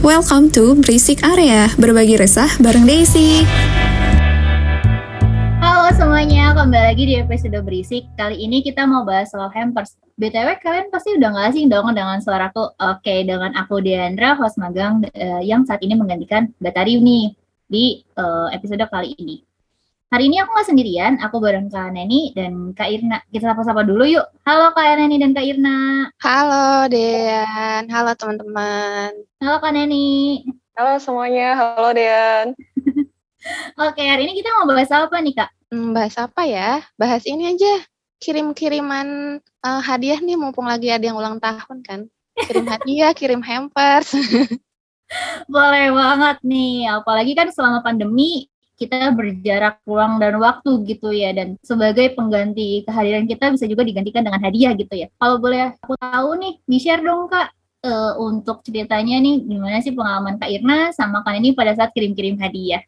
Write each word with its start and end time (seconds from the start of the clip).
Welcome 0.00 0.48
to 0.56 0.80
Berisik 0.80 1.20
Area, 1.20 1.68
berbagi 1.76 2.16
resah 2.16 2.48
bareng 2.56 2.88
Daisy. 2.88 3.44
Halo 5.60 5.92
semuanya, 5.92 6.56
kembali 6.56 6.84
lagi 6.88 7.04
di 7.04 7.20
episode 7.20 7.60
Berisik. 7.60 8.08
Kali 8.16 8.40
ini 8.40 8.64
kita 8.64 8.88
mau 8.88 9.04
bahas 9.04 9.28
soal 9.28 9.52
hampers. 9.52 10.00
BTW 10.16 10.56
kalian 10.64 10.88
pasti 10.88 11.20
udah 11.20 11.28
gak 11.36 11.52
asing 11.52 11.68
dong 11.68 11.92
dengan 11.92 12.16
suaraku. 12.16 12.72
Oke, 12.80 13.28
dengan 13.28 13.52
aku 13.52 13.84
Deandra, 13.84 14.40
host 14.40 14.56
magang 14.56 15.04
uh, 15.04 15.44
yang 15.44 15.68
saat 15.68 15.84
ini 15.84 15.92
menggantikan 15.92 16.48
Batari 16.56 16.96
nih 16.96 17.36
di 17.68 18.00
uh, 18.16 18.48
episode 18.56 18.80
kali 18.88 19.12
ini. 19.20 19.44
Hari 20.10 20.26
ini 20.26 20.42
aku 20.42 20.50
nggak 20.50 20.68
sendirian, 20.74 21.12
aku 21.22 21.38
bareng 21.38 21.70
Kak 21.70 21.94
Neni 21.94 22.34
dan 22.34 22.74
Kak 22.74 22.90
Irna. 22.90 23.22
Kita 23.30 23.54
sapa-sapa 23.54 23.86
dulu 23.86 24.02
yuk. 24.10 24.26
Halo 24.42 24.74
Kak 24.74 24.98
Neni 24.98 25.22
dan 25.22 25.30
Kak 25.30 25.46
Irna. 25.46 26.10
Halo 26.18 26.90
Dean, 26.90 27.86
halo 27.86 28.10
teman-teman. 28.18 29.14
Halo 29.38 29.56
Kak 29.62 29.70
Neni. 29.70 30.42
Halo 30.74 30.98
semuanya, 30.98 31.54
halo 31.54 31.94
Dean. 31.94 32.58
Oke, 33.86 34.02
hari 34.02 34.26
ini 34.26 34.34
kita 34.34 34.50
mau 34.58 34.66
bahas 34.66 34.90
apa 34.90 35.14
nih 35.22 35.30
Kak? 35.30 35.50
Hmm, 35.70 35.94
bahas 35.94 36.18
apa 36.18 36.42
ya? 36.42 36.82
Bahas 36.98 37.22
ini 37.22 37.54
aja. 37.54 37.86
Kirim-kiriman 38.18 39.38
uh, 39.62 39.78
hadiah 39.78 40.18
nih, 40.18 40.34
mumpung 40.34 40.66
lagi 40.66 40.90
ada 40.90 41.06
yang 41.06 41.22
ulang 41.22 41.38
tahun 41.38 41.86
kan. 41.86 42.10
Kirim 42.34 42.66
hadiah, 42.66 43.14
kirim 43.14 43.46
hampers. 43.46 44.10
Boleh 45.54 45.94
banget 45.94 46.42
nih, 46.42 46.98
apalagi 46.98 47.38
kan 47.38 47.54
selama 47.54 47.78
pandemi 47.86 48.50
kita 48.80 49.12
berjarak 49.12 49.84
ruang 49.84 50.16
dan 50.16 50.40
waktu 50.40 50.80
gitu 50.88 51.12
ya 51.12 51.36
dan 51.36 51.60
sebagai 51.60 52.16
pengganti 52.16 52.80
kehadiran 52.88 53.28
kita 53.28 53.52
bisa 53.52 53.68
juga 53.68 53.84
digantikan 53.84 54.24
dengan 54.24 54.40
hadiah 54.40 54.72
gitu 54.72 54.94
ya. 54.96 55.12
Kalau 55.20 55.36
boleh 55.36 55.76
aku 55.76 56.00
tahu 56.00 56.40
nih, 56.40 56.54
di-share 56.64 57.04
dong 57.04 57.28
Kak 57.28 57.52
uh, 57.84 58.16
untuk 58.16 58.64
ceritanya 58.64 59.20
nih 59.20 59.44
gimana 59.44 59.84
sih 59.84 59.92
pengalaman 59.92 60.40
Kak 60.40 60.48
Irna 60.48 60.96
sama 60.96 61.20
Kak 61.20 61.36
ini 61.36 61.52
pada 61.52 61.76
saat 61.76 61.92
kirim-kirim 61.92 62.40
hadiah. 62.40 62.80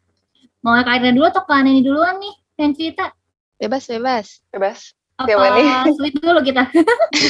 Mau 0.65 0.73
Kak 0.81 0.97
Irna 0.97 1.13
dulu 1.13 1.29
atau 1.29 1.45
Kak 1.45 1.61
ini 1.61 1.85
duluan 1.85 2.17
nih 2.17 2.33
yang 2.57 2.73
cerita? 2.73 3.13
Bebas, 3.61 3.85
bebas. 3.85 4.27
Bebas. 4.49 4.79
Apa 5.21 5.93
sweet 5.93 6.17
dulu 6.17 6.41
kita? 6.41 6.65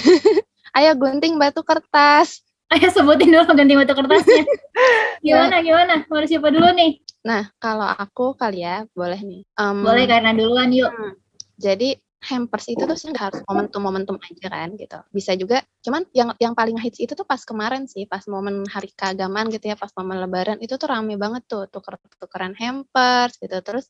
Ayo 0.80 0.96
gunting 0.96 1.36
batu 1.36 1.62
kertas. 1.62 2.42
Ayo 2.74 2.90
sebutin 2.90 3.30
dulu 3.30 3.54
ganti 3.54 3.74
batu 3.78 3.94
kertasnya. 3.94 4.44
gimana, 5.26 5.62
gimana? 5.62 5.94
Mau 6.10 6.26
siapa 6.26 6.50
dulu 6.50 6.74
nih? 6.74 7.06
Nah, 7.22 7.54
kalau 7.62 7.86
aku 7.86 8.34
kali 8.34 8.66
ya, 8.66 8.90
boleh 8.98 9.22
nih. 9.22 9.42
Um, 9.62 9.86
boleh 9.86 10.10
karena 10.10 10.34
duluan 10.34 10.74
yuk. 10.74 10.90
Hmm, 10.90 11.14
jadi 11.62 12.02
hampers 12.24 12.72
itu 12.72 12.82
tuh 12.82 12.96
nggak 12.96 13.24
harus 13.30 13.42
momentum-momentum 13.46 14.18
aja 14.18 14.48
kan 14.50 14.74
gitu. 14.80 15.00
Bisa 15.14 15.38
juga, 15.38 15.62
cuman 15.86 16.08
yang 16.16 16.34
yang 16.40 16.58
paling 16.58 16.80
hits 16.80 16.98
itu 16.98 17.14
tuh 17.14 17.28
pas 17.28 17.40
kemarin 17.44 17.86
sih, 17.86 18.10
pas 18.10 18.24
momen 18.26 18.66
hari 18.66 18.90
keagamaan 18.96 19.52
gitu 19.54 19.70
ya, 19.70 19.76
pas 19.78 19.92
momen 19.94 20.18
lebaran 20.24 20.58
itu 20.64 20.74
tuh 20.80 20.88
rame 20.90 21.20
banget 21.20 21.46
tuh 21.46 21.68
tuker-tukeran 21.70 22.58
hampers 22.58 23.38
gitu. 23.38 23.60
Terus 23.60 23.86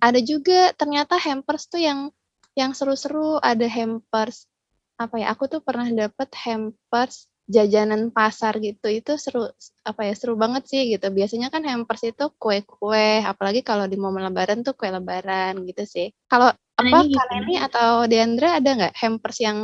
ada 0.00 0.18
juga 0.22 0.72
ternyata 0.72 1.20
hampers 1.20 1.68
tuh 1.68 1.82
yang 1.82 2.08
yang 2.56 2.72
seru-seru, 2.72 3.36
ada 3.42 3.66
hampers 3.68 4.48
apa 4.96 5.20
ya? 5.20 5.36
Aku 5.36 5.50
tuh 5.50 5.60
pernah 5.60 5.90
dapet 5.90 6.32
hampers 6.46 7.28
jajanan 7.46 8.10
pasar 8.10 8.58
gitu 8.58 8.90
itu 8.90 9.14
seru 9.22 9.46
apa 9.86 10.02
ya 10.02 10.14
seru 10.18 10.34
banget 10.34 10.66
sih 10.66 10.82
gitu. 10.90 11.06
Biasanya 11.14 11.48
kan 11.48 11.62
hampers 11.62 12.02
itu 12.02 12.26
kue-kue 12.36 13.22
apalagi 13.22 13.62
kalau 13.62 13.86
di 13.86 13.94
momen 13.94 14.26
lebaran 14.26 14.66
tuh 14.66 14.74
kue 14.74 14.90
lebaran 14.90 15.62
gitu 15.62 15.86
sih. 15.86 16.10
Kalau 16.26 16.50
apa 16.76 16.98
gitu. 17.06 17.16
ini 17.46 17.56
atau 17.62 18.04
Deandra 18.10 18.58
ada 18.58 18.70
nggak 18.74 18.94
hampers 18.98 19.38
yang 19.40 19.58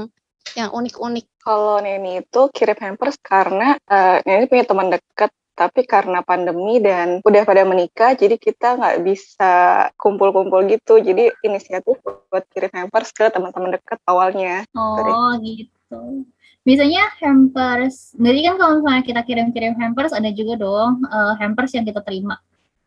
yang 0.55 0.71
unik-unik? 0.71 1.27
Kalau 1.43 1.83
Neni 1.83 2.23
itu 2.23 2.41
kirim 2.55 2.79
hampers 2.79 3.19
karena 3.19 3.75
uh, 3.91 4.23
Neni 4.23 4.47
punya 4.47 4.65
teman 4.65 4.89
dekat 4.91 5.31
tapi 5.53 5.85
karena 5.85 6.25
pandemi 6.25 6.81
dan 6.81 7.21
udah 7.21 7.45
pada 7.45 7.63
menikah 7.69 8.17
jadi 8.17 8.41
kita 8.41 8.81
nggak 8.81 9.05
bisa 9.05 9.53
kumpul-kumpul 9.99 10.65
gitu. 10.71 11.03
Jadi 11.03 11.35
inisiatif 11.43 11.99
buat 12.31 12.47
kirim 12.55 12.73
hampers 12.73 13.11
ke 13.11 13.27
teman-teman 13.29 13.75
dekat 13.75 13.99
awalnya. 14.07 14.63
Oh 14.73 15.35
gitu 15.43 16.31
biasanya 16.63 17.03
hampers 17.19 18.15
jadi 18.15 18.39
kan 18.47 18.55
kalau 18.59 18.73
misalnya 18.79 19.03
kita 19.03 19.21
kirim-kirim 19.27 19.75
hampers 19.79 20.15
ada 20.15 20.31
juga 20.31 20.59
dong 20.63 21.03
uh, 21.11 21.35
hampers 21.39 21.75
yang 21.75 21.83
kita 21.87 22.03
terima. 22.07 22.39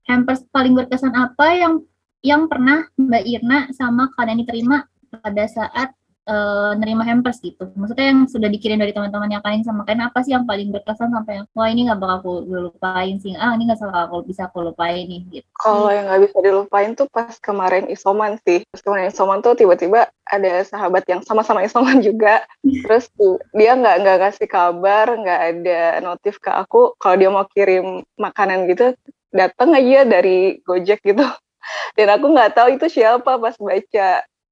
Hampers 0.06 0.46
paling 0.54 0.78
berkesan 0.78 1.18
apa 1.18 1.48
yang 1.58 1.82
yang 2.22 2.50
pernah 2.50 2.86
Mbak 2.98 3.24
Irna 3.26 3.60
sama 3.74 4.10
kalian 4.18 4.42
diterima 4.46 4.86
pada 5.10 5.46
saat 5.50 5.94
uh, 6.30 6.72
nerima 6.78 7.06
hampers 7.06 7.42
gitu. 7.42 7.70
Maksudnya 7.74 8.12
yang 8.12 8.20
sudah 8.30 8.50
dikirim 8.50 8.78
dari 8.82 8.92
teman-teman 8.92 9.30
yang 9.30 9.44
kalian 9.46 9.64
sama 9.66 9.86
kalian 9.86 10.10
apa 10.10 10.20
sih 10.26 10.34
yang 10.34 10.46
paling 10.46 10.70
berkesan 10.74 11.14
sampai 11.14 11.42
yang 11.42 11.46
wah 11.54 11.68
ini 11.70 11.88
nggak 11.90 12.00
bakal 12.02 12.18
aku 12.22 12.34
lupain 12.50 13.16
sih. 13.22 13.34
Ah 13.38 13.54
ini 13.56 13.70
nggak 13.70 13.80
salah 13.80 14.10
aku 14.10 14.26
bisa 14.26 14.50
aku 14.50 14.66
lupain 14.66 15.06
nih 15.06 15.22
gitu. 15.32 15.48
Kalau 15.62 15.90
yang 15.90 16.10
nggak 16.10 16.22
bisa 16.30 16.38
dilupain 16.42 16.92
tuh 16.94 17.08
pas 17.10 17.34
kemarin 17.40 17.86
isoman 17.90 18.38
sih. 18.44 18.66
Pas 18.70 18.82
kemarin 18.82 19.10
isoman 19.10 19.40
tuh 19.46 19.54
tiba-tiba 19.58 20.10
ada 20.26 20.52
sahabat 20.66 21.06
yang 21.06 21.22
sama-sama 21.22 21.62
isoman 21.64 22.02
juga. 22.02 22.44
Terus 22.86 23.10
dia 23.54 23.78
nggak 23.78 23.96
nggak 24.04 24.18
kasih 24.30 24.50
kabar, 24.50 25.08
nggak 25.14 25.42
ada 25.54 25.82
notif 26.04 26.42
ke 26.42 26.50
aku 26.50 26.98
kalau 26.98 27.16
dia 27.16 27.30
mau 27.30 27.46
kirim 27.50 28.02
makanan 28.18 28.68
gitu 28.72 28.98
datang 29.36 29.76
aja 29.76 30.08
dari 30.08 30.64
Gojek 30.64 31.04
gitu 31.04 31.22
dan 32.00 32.08
aku 32.16 32.32
nggak 32.32 32.56
tahu 32.56 32.80
itu 32.80 32.88
siapa 32.88 33.36
pas 33.36 33.56
baca 33.60 34.10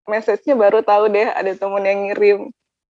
message-nya 0.08 0.56
baru 0.58 0.84
tahu 0.84 1.12
deh 1.12 1.28
ada 1.32 1.52
temen 1.56 1.84
yang 1.84 2.00
ngirim 2.10 2.40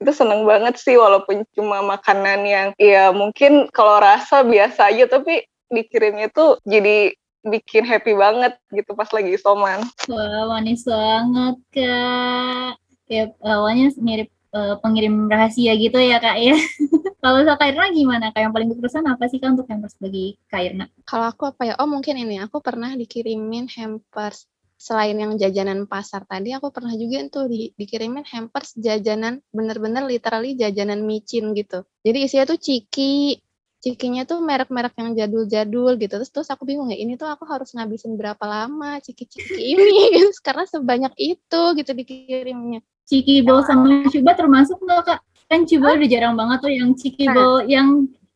itu 0.04 0.12
seneng 0.12 0.44
banget 0.44 0.76
sih 0.76 1.00
walaupun 1.00 1.48
cuma 1.56 1.80
makanan 1.80 2.44
yang 2.44 2.68
ya 2.76 3.16
mungkin 3.16 3.72
kalau 3.72 4.04
rasa 4.04 4.44
biasa 4.44 4.92
aja 4.92 5.08
tapi 5.08 5.48
dikirimnya 5.72 6.28
tuh 6.30 6.60
jadi 6.68 7.16
bikin 7.44 7.84
happy 7.84 8.16
banget 8.16 8.56
gitu 8.72 8.96
pas 8.96 9.08
lagi 9.12 9.36
isoman. 9.36 9.84
Wah 10.12 10.44
manis 10.52 10.84
banget 10.88 11.56
kak. 11.72 12.80
Kayak 13.04 13.36
awalnya 13.44 13.92
mirip 14.00 14.32
uh, 14.56 14.80
pengirim 14.80 15.28
rahasia 15.28 15.76
gitu 15.76 16.00
ya 16.00 16.20
kak 16.20 16.40
ya. 16.40 16.56
Kalau 17.24 17.40
Kak 17.56 17.72
Irna 17.72 17.88
gimana? 17.96 18.36
Kayak 18.36 18.52
yang 18.52 18.54
paling 18.54 18.70
berkesan 18.76 19.08
apa 19.08 19.32
sih 19.32 19.40
kak 19.40 19.56
untuk 19.56 19.64
hampers 19.72 19.96
bagi 19.96 20.36
Kak 20.52 20.60
Irna? 20.60 20.92
Kalau 21.08 21.32
aku 21.32 21.48
apa 21.48 21.72
ya? 21.72 21.74
Oh 21.80 21.88
mungkin 21.88 22.20
ini 22.20 22.44
aku 22.44 22.60
pernah 22.60 22.92
dikirimin 23.00 23.72
hampers 23.72 24.44
selain 24.84 25.16
yang 25.16 25.40
jajanan 25.40 25.88
pasar 25.88 26.28
tadi 26.28 26.52
aku 26.52 26.68
pernah 26.76 26.92
juga 26.92 27.24
tuh 27.32 27.48
di, 27.48 27.72
dikirimin 27.72 28.28
hampers 28.28 28.76
jajanan 28.76 29.40
bener-bener 29.56 30.04
literally 30.04 30.60
jajanan 30.60 31.08
micin 31.08 31.56
gitu. 31.56 31.88
Jadi 32.04 32.28
isinya 32.28 32.52
tuh 32.52 32.60
ciki 32.60 33.40
cikinya 33.80 34.28
tuh 34.28 34.44
merek-merek 34.44 34.92
yang 35.00 35.16
jadul-jadul 35.16 35.96
gitu. 35.96 36.12
Terus 36.20 36.32
terus 36.36 36.50
aku 36.52 36.68
bingung 36.68 36.92
ya 36.92 37.00
ini 37.00 37.16
tuh 37.16 37.32
aku 37.32 37.48
harus 37.48 37.72
ngabisin 37.72 38.20
berapa 38.20 38.44
lama 38.44 39.00
ciki-ciki 39.00 39.56
ini? 39.72 40.20
Gitu 40.20 40.36
karena 40.44 40.68
sebanyak 40.68 41.16
itu 41.16 41.62
gitu 41.80 41.92
dikirimnya. 41.96 42.84
Ciki 43.08 43.40
bowl 43.48 43.64
sama 43.64 44.04
coba 44.12 44.32
termasuk 44.36 44.84
nggak 44.84 45.02
kak? 45.08 45.20
Kan 45.48 45.64
coba 45.64 45.96
udah 45.96 46.10
jarang 46.12 46.36
banget 46.36 46.58
tuh 46.60 46.72
yang 46.76 46.92
ciki 46.92 47.32
bowl 47.32 47.64
nah. 47.64 47.68
yang 47.72 47.88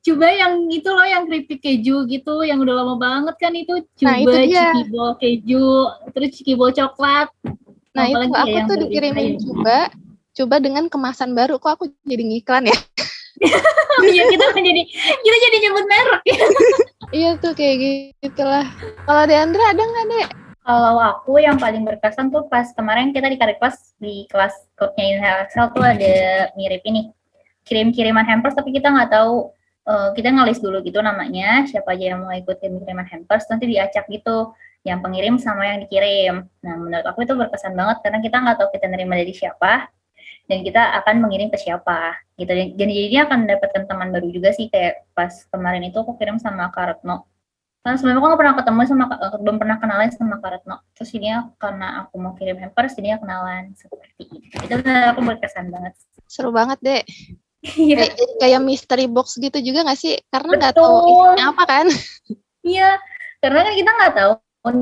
coba 0.08 0.28
yang 0.32 0.54
itu 0.72 0.88
loh 0.88 1.04
yang 1.04 1.28
keripik 1.28 1.60
keju 1.60 2.08
gitu 2.08 2.48
yang 2.48 2.64
udah 2.64 2.76
lama 2.80 2.96
banget 2.96 3.36
kan 3.36 3.52
itu. 3.52 3.84
Coba 4.00 4.08
nah, 4.08 4.18
itu 4.24 4.38
cikibol 4.56 5.10
keju 5.20 5.68
terus 6.16 6.30
cikibol 6.40 6.70
coklat. 6.72 7.28
Nah 7.92 8.06
itu 8.08 8.28
aku 8.32 8.48
ya 8.48 8.62
tuh 8.64 8.78
dikirimin 8.80 9.36
coba 9.44 9.92
coba 10.32 10.56
dengan 10.64 10.88
kemasan 10.88 11.36
baru. 11.36 11.60
Kok 11.60 11.72
aku 11.76 11.86
jadi 12.08 12.24
ngiklan 12.24 12.72
ya? 12.72 12.78
Iya 13.98 14.30
kita 14.30 14.54
jadi 14.54 14.84
kita 15.26 15.38
jadi 15.50 15.58
nyebut 15.58 15.86
merek. 15.90 16.22
Ya 16.30 16.38
iya 17.18 17.30
tuh 17.42 17.58
kayak 17.58 17.76
gitu 18.22 18.44
lah 18.46 18.70
kalau 19.10 19.26
Deandra 19.26 19.74
ada 19.74 19.82
nggak 19.82 20.06
deh 20.06 20.28
kalau 20.68 21.00
aku 21.00 21.40
yang 21.40 21.56
paling 21.56 21.88
berkesan 21.88 22.28
tuh 22.28 22.44
pas 22.52 22.68
kemarin 22.76 23.16
kita 23.16 23.32
di 23.32 23.40
kelas 23.40 23.96
di 24.04 24.28
kelas 24.28 24.52
code-nya 24.76 25.48
Excel 25.48 25.72
tuh 25.72 25.80
ada 25.80 26.52
mirip 26.60 26.84
ini. 26.84 27.08
Kirim-kiriman 27.64 28.28
hampers 28.28 28.52
tapi 28.52 28.76
kita 28.76 28.92
nggak 28.92 29.16
tahu 29.16 29.56
uh, 29.88 30.10
kita 30.14 30.30
ngelis 30.30 30.60
dulu 30.60 30.84
gitu 30.84 31.00
namanya 31.00 31.64
siapa 31.66 31.96
aja 31.96 32.14
yang 32.14 32.28
mau 32.28 32.36
ikut 32.36 32.60
kiriman 32.60 33.08
hampers 33.08 33.48
nanti 33.48 33.66
diacak 33.72 34.06
gitu 34.12 34.52
yang 34.86 35.04
pengirim 35.04 35.36
sama 35.40 35.68
yang 35.68 35.80
dikirim. 35.84 36.48
Nah 36.64 36.74
menurut 36.80 37.06
aku 37.08 37.28
itu 37.28 37.34
berkesan 37.36 37.74
banget 37.76 38.04
karena 38.04 38.20
kita 38.24 38.36
nggak 38.40 38.56
tahu 38.60 38.70
kita 38.72 38.86
nerima 38.88 39.20
dari 39.20 39.34
siapa 39.36 39.92
dan 40.48 40.64
kita 40.64 40.82
akan 41.04 41.16
mengirim 41.24 41.52
ke 41.52 41.60
siapa 41.60 42.16
gitu. 42.40 42.52
Dan 42.52 42.76
jadinya 42.80 43.28
akan 43.28 43.38
mendapatkan 43.48 43.84
teman 43.88 44.08
baru 44.16 44.28
juga 44.32 44.56
sih 44.56 44.72
kayak 44.72 45.08
pas 45.12 45.32
kemarin 45.52 45.84
itu 45.88 45.98
aku 46.00 46.16
kirim 46.16 46.40
sama 46.40 46.72
Kak 46.72 47.04
Retno. 47.04 47.28
Karena 47.84 47.96
sebelumnya 48.00 48.20
aku 48.20 48.28
nggak 48.28 48.42
pernah 48.44 48.56
ketemu 48.60 48.80
sama 48.84 49.06
eh, 49.16 49.40
belum 49.44 49.58
pernah 49.60 49.78
kenalan 49.80 50.10
sama 50.16 50.36
Kak 50.40 50.52
Retno. 50.56 50.76
Terus 50.96 51.10
ini 51.16 51.28
karena 51.60 51.88
aku 52.08 52.16
mau 52.20 52.32
kirim 52.40 52.58
hampers 52.60 52.96
jadi 52.96 53.20
kenalan 53.20 53.76
seperti 53.76 54.24
itu. 54.24 54.56
Itu 54.64 54.76
aku 54.88 55.20
berkesan 55.24 55.68
banget. 55.68 56.00
Seru 56.28 56.56
banget 56.56 56.80
deh. 56.80 57.04
Iya. 57.76 57.96
Kayak, 58.00 58.14
kayak 58.40 58.62
mystery 58.64 59.08
box 59.10 59.36
gitu 59.36 59.58
juga 59.60 59.84
gak 59.84 60.00
sih? 60.00 60.16
Karena 60.32 60.56
nggak 60.56 60.76
tahu 60.78 60.96
isinya 61.12 61.46
apa 61.52 61.64
kan? 61.68 61.88
Iya, 62.68 63.00
karena 63.40 63.64
kan 63.64 63.74
kita 63.80 63.92
nggak 63.96 64.14
tahu 64.20 64.32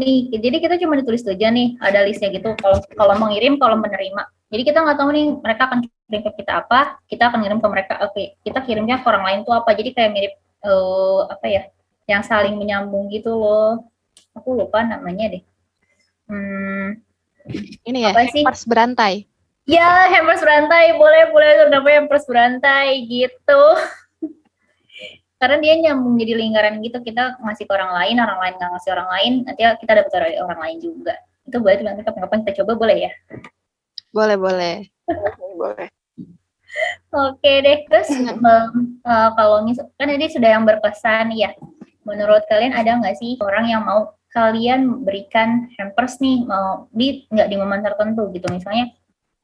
nih. 0.02 0.20
Jadi 0.42 0.58
kita 0.58 0.76
cuma 0.82 0.98
ditulis 0.98 1.22
aja 1.22 1.54
nih, 1.54 1.78
ada 1.78 2.02
listnya 2.02 2.34
gitu. 2.34 2.58
Kalau 2.58 2.82
kalau 2.98 3.14
mengirim, 3.22 3.62
kalau 3.62 3.78
menerima. 3.78 4.26
Jadi 4.50 4.62
kita 4.66 4.82
nggak 4.82 4.98
tahu 4.98 5.10
nih 5.14 5.26
mereka 5.38 5.70
akan 5.70 5.86
kirim 5.86 6.22
ke 6.26 6.32
kita 6.42 6.66
apa, 6.66 6.98
kita 7.06 7.30
akan 7.30 7.46
kirim 7.46 7.60
ke 7.62 7.68
mereka. 7.70 7.94
Oke, 8.10 8.42
kita 8.42 8.66
kirimnya 8.66 9.06
ke 9.06 9.06
orang 9.06 9.22
lain 9.22 9.40
tuh 9.46 9.54
apa. 9.54 9.70
Jadi 9.78 9.94
kayak 9.94 10.12
mirip 10.18 10.34
uh, 10.66 11.30
apa 11.30 11.46
ya? 11.46 11.64
yang 12.06 12.22
saling 12.22 12.54
menyambung 12.58 13.10
gitu 13.10 13.34
loh. 13.34 13.82
Aku 14.38 14.54
lupa 14.54 14.86
namanya 14.86 15.34
deh. 15.34 15.44
Hmm, 16.26 17.02
Ini 17.86 18.10
ya, 18.10 18.12
Apa 18.14 18.26
sih? 18.34 18.44
berantai. 18.66 19.30
Ya 19.66 20.10
hampers 20.14 20.42
berantai, 20.42 20.94
boleh 20.96 21.34
boleh 21.34 21.50
namanya 21.74 22.06
hampers 22.06 22.26
berantai 22.30 23.04
gitu. 23.10 23.64
Karena 25.42 25.58
dia 25.60 25.74
nyambung 25.82 26.16
jadi 26.16 26.34
lingkaran 26.38 26.80
gitu, 26.80 27.02
kita 27.02 27.42
ngasih 27.42 27.66
ke 27.68 27.74
orang 27.74 27.92
lain, 27.92 28.16
orang 28.22 28.40
lain 28.40 28.54
nggak 28.56 28.72
ngasih 28.78 28.92
orang 28.96 29.10
lain, 29.12 29.34
nanti 29.44 29.62
kita 29.84 29.92
dapat 30.00 30.12
dari 30.14 30.38
orang 30.40 30.60
lain 30.62 30.78
juga. 30.80 31.14
Itu 31.44 31.62
boleh 31.62 31.82
nanti 31.84 32.02
kapan-kapan 32.02 32.42
kita 32.46 32.64
coba 32.64 32.72
boleh 32.80 32.98
ya. 33.10 33.12
Boleh, 34.16 34.38
boleh. 34.40 34.78
boleh. 35.60 35.90
Oke 37.12 37.54
deh, 37.64 37.88
terus 37.88 38.10
eh, 38.12 39.30
kalau 39.36 39.64
misal 39.64 39.92
kan 39.96 40.08
ini 40.12 40.28
sudah 40.32 40.50
yang 40.56 40.64
berpesan 40.64 41.36
ya. 41.36 41.52
Menurut 42.06 42.46
kalian 42.48 42.76
ada 42.76 43.02
nggak 43.02 43.18
sih 43.18 43.36
orang 43.42 43.66
yang 43.66 43.82
mau 43.84 44.14
kalian 44.36 45.08
berikan 45.08 45.72
hampers 45.80 46.20
nih 46.20 46.44
mau 46.44 46.92
di 46.92 47.24
nggak 47.32 47.48
di 47.48 47.56
momen 47.56 47.80
tertentu 47.80 48.28
gitu 48.36 48.52
misalnya 48.52 48.92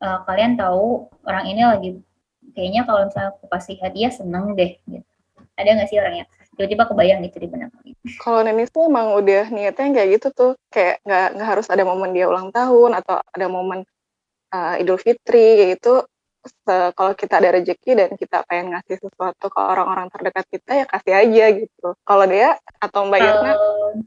eh, 0.02 0.20
kalian 0.26 0.58
tahu 0.58 1.08
orang 1.24 1.46
ini 1.48 1.62
lagi 1.64 1.92
kayaknya 2.54 2.82
kalau 2.84 3.08
misalnya 3.08 3.30
aku 3.36 3.46
kasih 3.48 3.76
hadiah 3.80 4.12
seneng 4.12 4.54
deh 4.58 4.78
gitu. 4.88 5.08
Ada 5.56 5.78
nggak 5.78 5.90
sih 5.92 5.98
orang 6.00 6.16
yang 6.24 6.28
tiba-tiba 6.56 6.84
kebayang 6.90 7.20
gitu 7.28 7.38
di 7.38 7.48
benak? 7.48 7.70
Kalau 8.20 8.42
Nenis 8.44 8.72
tuh 8.74 8.90
emang 8.90 9.14
udah 9.16 9.52
niatnya 9.54 9.88
kayak 9.94 10.10
gitu 10.20 10.28
tuh, 10.34 10.52
kayak 10.74 11.00
nggak 11.06 11.28
nggak 11.38 11.48
harus 11.48 11.68
ada 11.70 11.84
momen 11.86 12.12
dia 12.12 12.26
ulang 12.28 12.50
tahun 12.50 12.98
atau 12.98 13.22
ada 13.22 13.48
momen 13.48 13.86
uh, 14.52 14.82
Idul 14.82 15.00
Fitri 15.00 15.60
kayak 15.60 15.70
gitu. 15.80 15.96
Kalau 16.66 17.14
kita 17.14 17.38
ada 17.38 17.54
rezeki 17.54 17.92
dan 17.94 18.10
kita 18.18 18.42
pengen 18.50 18.74
ngasih 18.74 18.98
sesuatu 18.98 19.46
ke 19.46 19.62
orang-orang 19.62 20.10
terdekat 20.10 20.46
kita 20.50 20.72
ya 20.74 20.86
kasih 20.90 21.14
aja 21.14 21.46
gitu. 21.54 21.88
Kalau 22.02 22.26
dia 22.26 22.58
atau 22.82 23.06
Mbak 23.06 23.20
Irna, 23.22 23.54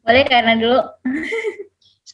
boleh 0.03 0.25
karena 0.27 0.53
dulu 0.59 0.79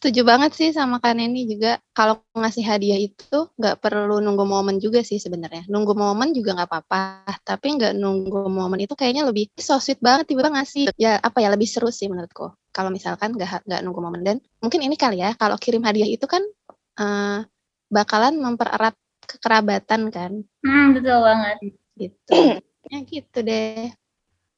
Setuju 0.00 0.24
banget 0.24 0.56
sih 0.56 0.72
sama 0.72 0.96
Kak 0.96 1.12
Neni 1.12 1.44
juga. 1.44 1.76
Kalau 1.92 2.24
ngasih 2.32 2.64
hadiah 2.64 2.96
itu 2.96 3.52
nggak 3.60 3.84
perlu 3.84 4.24
nunggu 4.24 4.48
momen 4.48 4.80
juga 4.80 5.04
sih 5.04 5.20
sebenarnya. 5.20 5.68
Nunggu 5.68 5.92
momen 5.92 6.32
juga 6.32 6.56
nggak 6.56 6.68
apa-apa. 6.72 7.28
Tapi 7.44 7.76
nggak 7.76 8.00
nunggu 8.00 8.48
momen 8.48 8.80
itu 8.80 8.96
kayaknya 8.96 9.28
lebih 9.28 9.52
so 9.60 9.76
sweet 9.76 10.00
banget 10.00 10.32
tiba-tiba 10.32 10.56
ngasih. 10.56 10.84
Ya 10.96 11.20
apa 11.20 11.44
ya 11.44 11.52
lebih 11.52 11.68
seru 11.68 11.92
sih 11.92 12.08
menurutku. 12.08 12.48
Kalau 12.72 12.88
misalkan 12.88 13.36
nggak 13.36 13.68
nggak 13.68 13.80
nunggu 13.84 14.00
momen 14.00 14.24
dan 14.24 14.36
mungkin 14.64 14.80
ini 14.80 14.96
kali 14.96 15.20
ya 15.20 15.36
kalau 15.36 15.60
kirim 15.60 15.84
hadiah 15.84 16.08
itu 16.08 16.24
kan 16.24 16.40
eh, 16.96 17.44
bakalan 17.92 18.40
mempererat 18.40 18.96
kekerabatan 19.28 20.08
kan 20.08 20.32
hmm, 20.64 20.96
betul 20.96 21.20
banget. 21.20 21.76
gitu. 22.00 22.32
ya 22.88 22.98
gitu 23.04 23.38
deh. 23.44 23.92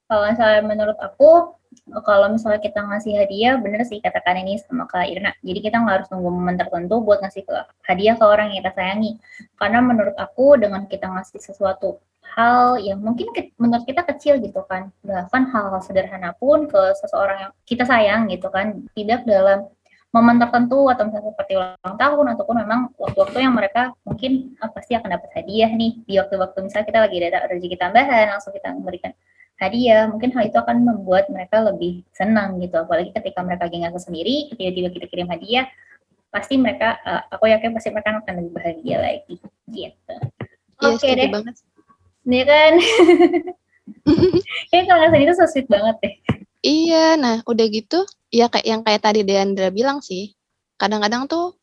Kalau 0.07 0.23
misalnya 0.31 0.63
menurut 0.63 0.99
aku, 1.03 1.59
kalau 2.05 2.27
misalnya 2.33 2.61
kita 2.61 2.81
ngasih 2.85 3.13
hadiah, 3.19 3.55
bener 3.61 3.83
sih 3.85 3.99
katakan 3.99 4.41
ini 4.41 4.61
sama 4.61 4.85
Kak 4.89 5.09
Irna. 5.09 5.33
Jadi 5.41 5.59
kita 5.61 5.81
nggak 5.83 5.95
harus 6.01 6.09
nunggu 6.13 6.31
momen 6.31 6.57
tertentu 6.57 7.01
buat 7.01 7.21
ngasih 7.21 7.43
ke 7.45 7.57
hadiah 7.89 8.15
ke 8.17 8.25
orang 8.25 8.53
yang 8.53 8.65
kita 8.65 8.73
sayangi. 8.77 9.13
Karena 9.57 9.79
menurut 9.81 10.17
aku 10.17 10.57
dengan 10.57 10.85
kita 10.87 11.07
ngasih 11.09 11.41
sesuatu 11.41 12.01
hal 12.33 12.81
yang 12.81 12.99
mungkin 13.03 13.29
ke- 13.37 13.53
menurut 13.61 13.85
kita 13.85 14.03
kecil 14.09 14.41
gitu 14.41 14.65
kan, 14.65 14.89
bahkan 15.05 15.49
hal-hal 15.53 15.81
sederhana 15.85 16.33
pun 16.39 16.65
ke 16.65 16.81
seseorang 16.97 17.49
yang 17.49 17.53
kita 17.69 17.85
sayang 17.85 18.31
gitu 18.33 18.49
kan, 18.49 18.81
tidak 18.97 19.29
dalam 19.29 19.69
momen 20.13 20.37
tertentu 20.37 20.93
atau 20.93 21.09
misalnya 21.09 21.33
seperti 21.33 21.53
ulang 21.57 21.97
tahun 21.97 22.27
ataupun 22.37 22.57
memang 22.61 22.81
waktu-waktu 23.01 23.39
yang 23.49 23.57
mereka 23.57 23.97
mungkin 24.05 24.53
ah, 24.61 24.69
pasti 24.69 24.93
akan 24.93 25.09
dapat 25.09 25.33
hadiah 25.41 25.73
nih 25.73 26.05
di 26.05 26.21
waktu-waktu 26.21 26.69
misalnya 26.69 26.87
kita 26.87 27.01
lagi 27.01 27.17
ada 27.25 27.49
rezeki 27.49 27.77
tambahan 27.81 28.37
langsung 28.37 28.53
kita 28.53 28.77
memberikan 28.77 29.17
hadiah, 29.61 30.09
mungkin 30.09 30.33
hal 30.33 30.49
itu 30.49 30.59
akan 30.59 30.85
membuat 30.85 31.29
mereka 31.29 31.63
lebih 31.63 32.03
senang 32.15 32.59
gitu. 32.61 32.79
Apalagi 32.79 33.13
ketika 33.13 33.41
mereka 33.45 33.69
lagi 33.69 33.77
nggak 33.83 33.99
sendiri, 34.01 34.51
tiba-tiba 34.55 34.89
kita 34.93 35.07
kirim 35.11 35.29
hadiah, 35.29 35.67
pasti 36.33 36.57
mereka, 36.57 36.97
eh, 37.05 37.23
aku 37.31 37.45
yakin 37.51 37.77
pasti 37.77 37.93
mereka 37.93 38.25
akan 38.25 38.35
lebih 38.41 38.53
bahagia 38.57 38.97
lagi 38.99 39.37
gitu. 39.69 40.15
Iya 40.83 40.89
Oke 40.97 40.99
setuju 40.99 41.17
deh, 41.21 41.31
banget. 41.31 41.55
ya 42.27 42.45
kan? 42.49 42.73
Kayaknya 44.71 44.85
kalau 44.89 45.01
ngasih 45.07 45.21
itu 45.23 45.35
so 45.37 45.47
sweet 45.47 45.69
banget 45.71 45.97
deh. 46.03 46.15
Iya, 46.63 47.19
nah 47.19 47.37
udah 47.43 47.67
gitu, 47.67 48.07
ya 48.31 48.47
kayak 48.47 48.67
yang 48.67 48.81
kayak 48.87 49.03
tadi 49.03 49.27
Deandra 49.27 49.75
bilang 49.75 49.99
sih, 49.99 50.35
kadang-kadang 50.79 51.27
tuh 51.27 51.59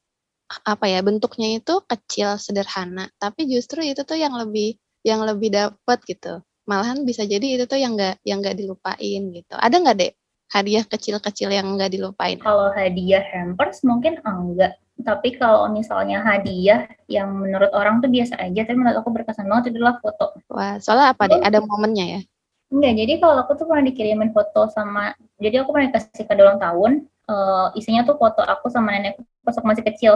apa 0.68 0.92
ya 0.92 1.00
bentuknya 1.00 1.62
itu 1.62 1.80
kecil 1.88 2.36
sederhana, 2.36 3.08
tapi 3.16 3.48
justru 3.48 3.80
itu 3.86 4.04
tuh 4.04 4.20
yang 4.20 4.36
lebih 4.36 4.76
yang 5.08 5.24
lebih 5.24 5.56
dapet 5.56 6.00
gitu. 6.04 6.44
Malahan 6.70 7.02
bisa 7.02 7.26
jadi 7.26 7.58
itu 7.58 7.66
tuh 7.66 7.82
yang 7.82 7.98
nggak 7.98 8.22
yang 8.22 8.46
nggak 8.46 8.54
dilupain 8.54 9.22
gitu. 9.34 9.56
Ada 9.58 9.76
nggak 9.82 9.98
deh 9.98 10.12
hadiah 10.54 10.86
kecil-kecil 10.86 11.50
yang 11.50 11.66
nggak 11.74 11.90
dilupain? 11.94 12.38
Kalau 12.38 12.70
hadiah 12.74 13.26
hampers 13.34 13.82
mungkin 13.82 14.22
enggak. 14.22 14.78
Tapi 15.00 15.40
kalau 15.40 15.72
misalnya 15.72 16.20
hadiah 16.20 16.86
yang 17.08 17.32
menurut 17.32 17.72
orang 17.72 18.04
tuh 18.04 18.12
biasa 18.12 18.36
aja, 18.36 18.68
tapi 18.68 18.76
menurut 18.76 19.00
aku 19.00 19.10
berkesan 19.16 19.48
banget 19.48 19.72
itu 19.72 19.80
adalah 19.80 19.96
foto. 20.04 20.36
Wah, 20.52 20.76
soalnya 20.84 21.16
apa 21.16 21.24
deh? 21.32 21.40
Ada 21.40 21.64
momennya 21.64 22.06
ya? 22.06 22.22
Enggak, 22.70 22.94
jadi 23.00 23.14
kalau 23.24 23.36
aku 23.42 23.52
tuh 23.56 23.66
pernah 23.66 23.88
dikirimin 23.88 24.36
foto 24.36 24.68
sama, 24.70 25.16
jadi 25.40 25.64
aku 25.64 25.72
pernah 25.72 25.88
dikasih 25.90 26.24
kado 26.28 26.44
ulang 26.44 26.60
tahun, 26.60 26.92
eh, 27.08 27.68
isinya 27.80 28.04
tuh 28.04 28.20
foto 28.20 28.44
aku 28.44 28.68
sama 28.68 28.94
nenekku 28.94 29.24
pas 29.42 29.56
aku 29.56 29.66
masih 29.72 29.88
kecil. 29.88 30.14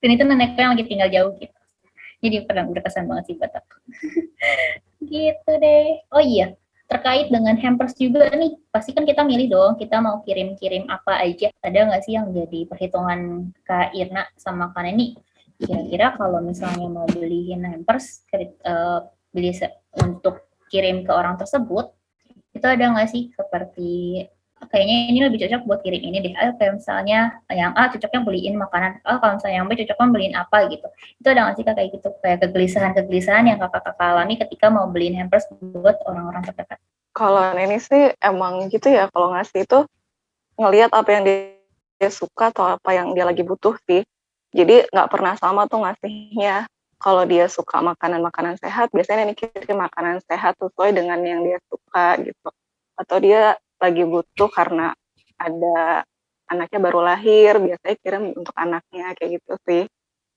Dan 0.00 0.16
itu 0.16 0.24
nenekku 0.24 0.58
yang 0.58 0.72
lagi 0.72 0.88
tinggal 0.88 1.12
jauh 1.12 1.30
gitu. 1.36 1.58
Jadi 2.24 2.36
pernah 2.48 2.64
berkesan 2.66 3.04
banget 3.06 3.24
sih 3.30 3.34
buat 3.36 3.52
aku. 3.52 3.76
gitu 5.02 5.50
deh. 5.58 6.02
Oh 6.14 6.22
iya, 6.22 6.54
terkait 6.88 7.28
dengan 7.28 7.54
hampers 7.60 7.92
juga 7.94 8.32
nih, 8.32 8.56
pasti 8.72 8.96
kan 8.96 9.04
kita 9.04 9.22
milih 9.22 9.52
dong, 9.52 9.72
kita 9.76 10.00
mau 10.00 10.24
kirim-kirim 10.24 10.88
apa 10.88 11.20
aja. 11.20 11.52
Ada 11.60 11.78
nggak 11.92 12.02
sih 12.06 12.16
yang 12.16 12.32
jadi 12.32 12.64
perhitungan 12.64 13.52
Kak 13.68 13.92
Irna 13.92 14.24
sama 14.40 14.72
Kak 14.72 14.88
Neni? 14.88 15.14
Kira-kira 15.58 16.14
kalau 16.14 16.38
misalnya 16.40 16.86
mau 16.86 17.04
beliin 17.10 17.66
hampers, 17.66 18.22
eh, 18.32 19.00
beli 19.34 19.52
untuk 19.98 20.48
kirim 20.70 21.04
ke 21.04 21.12
orang 21.12 21.36
tersebut, 21.36 21.92
itu 22.54 22.66
ada 22.66 22.94
nggak 22.94 23.10
sih 23.10 23.28
seperti 23.34 24.24
kayaknya 24.66 24.96
ini 25.14 25.18
lebih 25.22 25.38
cocok 25.46 25.62
buat 25.64 25.80
kirim 25.86 26.02
ini 26.02 26.18
deh. 26.24 26.34
Ayo 26.34 26.58
kayak 26.58 26.82
misalnya 26.82 27.38
yang 27.52 27.70
A 27.78 27.86
cocoknya 27.88 28.20
beliin 28.26 28.54
makanan. 28.58 28.98
Oh 29.06 29.22
kalau 29.22 29.38
misalnya 29.38 29.56
yang 29.62 29.66
B 29.70 29.78
cocoknya 29.78 30.10
beliin 30.10 30.34
apa 30.34 30.58
gitu. 30.66 30.86
Itu 31.22 31.26
ada 31.30 31.40
nggak 31.46 31.54
sih 31.54 31.64
kayak 31.64 31.90
gitu 31.94 32.08
kayak 32.20 32.38
kegelisahan-kegelisahan 32.42 33.44
yang 33.46 33.58
kakak-kakak 33.62 34.08
alami 34.10 34.34
ketika 34.34 34.66
mau 34.68 34.90
beliin 34.90 35.14
hampers 35.14 35.46
buat 35.62 35.96
orang-orang 36.06 36.42
terdekat. 36.46 36.82
kalau 37.18 37.42
Neni 37.50 37.82
sih 37.82 38.14
emang 38.22 38.70
gitu 38.70 38.86
ya, 38.94 39.10
kalau 39.10 39.34
ngasih 39.34 39.66
itu 39.66 39.82
ngelihat 40.54 40.94
apa 40.94 41.10
yang 41.10 41.22
dia, 41.26 42.10
suka 42.14 42.54
atau 42.54 42.78
apa 42.78 42.94
yang 42.94 43.10
dia 43.10 43.26
lagi 43.26 43.42
butuh 43.42 43.74
sih. 43.90 44.06
Jadi 44.54 44.86
nggak 44.94 45.10
pernah 45.10 45.34
sama 45.34 45.66
tuh 45.66 45.82
ngasihnya. 45.82 46.70
Kalau 46.98 47.22
dia 47.26 47.46
suka 47.46 47.78
makanan-makanan 47.78 48.58
sehat, 48.58 48.90
biasanya 48.94 49.26
Neni 49.26 49.34
kirim 49.34 49.78
makanan 49.78 50.18
sehat 50.26 50.58
sesuai 50.58 50.94
dengan 50.94 51.18
yang 51.22 51.42
dia 51.42 51.58
suka 51.66 52.18
gitu. 52.22 52.50
Atau 52.98 53.18
dia 53.22 53.58
lagi 53.78 54.02
butuh 54.04 54.50
karena 54.50 54.94
ada 55.38 56.02
anaknya 56.50 56.78
baru 56.82 57.00
lahir, 57.04 57.60
biasanya 57.62 57.96
kirim 58.02 58.24
untuk 58.34 58.54
anaknya 58.58 59.14
kayak 59.14 59.38
gitu 59.38 59.54
sih. 59.68 59.82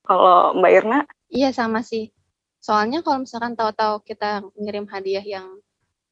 Kalau 0.06 0.58
Mbak 0.58 0.72
Irna, 0.74 1.00
Iya 1.32 1.56
sama 1.56 1.80
sih. 1.80 2.12
Soalnya 2.60 3.00
kalau 3.02 3.24
misalkan 3.24 3.56
tahu-tahu 3.56 4.04
kita 4.04 4.44
ngirim 4.60 4.86
hadiah 4.92 5.24
yang 5.24 5.48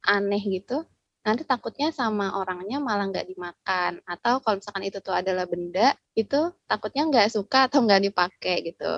aneh 0.07 0.39
gitu, 0.47 0.87
nanti 1.27 1.43
takutnya 1.43 1.91
sama 1.91 2.39
orangnya 2.39 2.79
malah 2.79 3.11
nggak 3.11 3.27
dimakan. 3.27 3.99
Atau 4.07 4.39
kalau 4.39 4.63
misalkan 4.63 4.87
itu 4.87 5.03
tuh 5.03 5.11
adalah 5.11 5.43
benda, 5.45 5.93
itu 6.15 6.55
takutnya 6.65 7.03
nggak 7.11 7.27
suka 7.35 7.67
atau 7.67 7.83
nggak 7.83 8.01
dipakai 8.09 8.55
gitu. 8.71 8.93